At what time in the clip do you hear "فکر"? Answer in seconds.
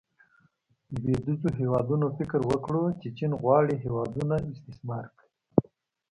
2.17-2.39